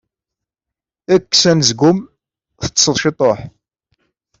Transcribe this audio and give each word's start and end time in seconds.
Kkes 1.23 1.43
anezgum 1.51 1.97
teṭṭseḍ 2.61 2.95
ciṭuḥ! 3.03 3.39